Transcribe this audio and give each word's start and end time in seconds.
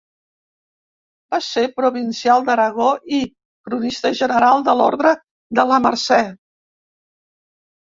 Va 1.35 1.39
ser 1.47 1.65
provincial 1.81 2.47
d'Aragó 2.49 2.89
i 3.19 3.21
cronista 3.69 4.15
general 4.25 4.69
de 4.73 4.79
l'orde 4.83 5.17
de 5.63 5.71
la 5.75 5.83
Mercè. 5.89 6.23